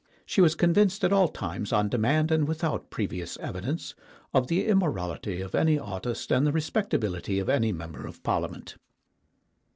[0.25, 3.93] She was convinced at all times, on demand and without previous evidence,
[4.33, 8.77] of the im morality of any artist and the respectability of any member of Parliament.